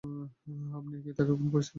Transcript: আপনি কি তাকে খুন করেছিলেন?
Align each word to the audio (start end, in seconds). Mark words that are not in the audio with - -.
আপনি 0.73 0.95
কি 1.03 1.11
তাকে 1.17 1.31
খুন 1.31 1.47
করেছিলেন? 1.53 1.69